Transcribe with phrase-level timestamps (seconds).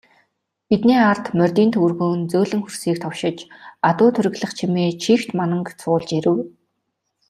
[0.69, 3.37] Бидний ард морьдын төвөргөөн зөөлөн хөрсийг товшиж,
[3.89, 6.37] адуу тургилах чимээ чийгт мананг цуулж ирэв.